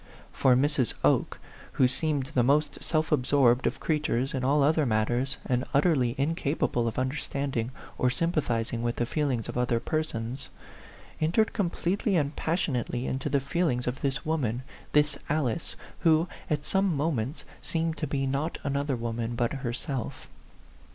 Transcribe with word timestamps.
For 0.31 0.55
Mrs. 0.55 0.95
Oke, 1.03 1.37
who 1.73 1.87
seemed 1.87 2.31
the 2.33 2.41
most 2.41 2.81
self 2.81 3.11
absorbed 3.11 3.67
of 3.67 3.79
creatures 3.79 4.33
in 4.33 4.43
all 4.43 4.63
other 4.63 4.83
matters, 4.87 5.37
and 5.45 5.63
utterly 5.75 6.13
in 6.13 6.33
capable 6.33 6.87
of 6.87 6.97
understanding 6.97 7.69
or 7.99 8.09
sympathizing 8.09 8.81
with 8.81 8.95
the 8.95 9.05
feelings 9.05 9.47
of 9.47 9.59
other 9.59 9.79
persons, 9.79 10.49
entered 11.19 11.53
completely 11.53 12.15
and 12.15 12.35
passionately 12.35 13.05
into 13.05 13.29
the 13.29 13.39
feelings 13.39 13.85
72 13.85 13.89
A 13.89 14.01
PHANTOM 14.01 14.07
LOVER 14.07 14.07
of 14.07 14.23
this 14.23 14.25
woman, 14.57 14.63
this 14.93 15.17
Alice, 15.29 15.75
who, 15.99 16.27
at 16.49 16.65
some 16.65 16.97
mo 16.97 17.11
ments, 17.11 17.43
seemed 17.61 17.95
to 17.97 18.07
be 18.07 18.25
not 18.25 18.57
another 18.63 18.95
woman, 18.95 19.35
but 19.35 19.53
herself. 19.53 20.27